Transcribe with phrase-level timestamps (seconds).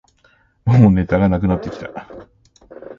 [0.65, 2.07] もうネタがなくなってきた